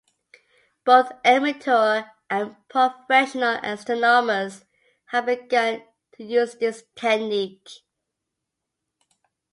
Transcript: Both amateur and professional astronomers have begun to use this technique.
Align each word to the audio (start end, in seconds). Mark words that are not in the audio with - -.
Both 0.83 1.11
amateur 1.23 2.05
and 2.27 2.55
professional 2.69 3.59
astronomers 3.61 4.65
have 5.11 5.27
begun 5.27 5.83
to 6.13 6.23
use 6.23 6.55
this 6.55 6.83
technique. 6.95 7.69